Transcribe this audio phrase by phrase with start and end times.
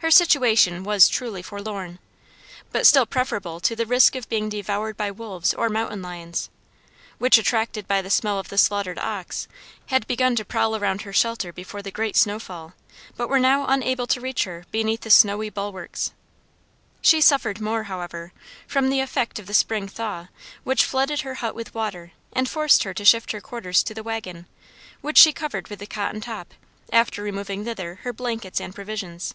[0.00, 1.98] Her situation was truly forlorn,
[2.70, 6.50] but still preferable to the risk of being devoured by wolves or mountain lions,
[7.18, 9.48] which, attracted by the smell of the slaughtered ox,
[9.86, 12.74] had begun to prowl around her shelter before the great snow fall,
[13.16, 16.12] but were now unable to reach her beneath the snowy bulwarks.
[17.02, 18.32] She suffered more, however,
[18.68, 20.28] from the effect of the spring thaw
[20.62, 24.04] which flooded her hut with water and forced her to shift her quarters to the
[24.04, 24.46] wagon,
[25.00, 26.54] which she covered with the cotton top,
[26.92, 29.34] after removing thither her blankets and provisions.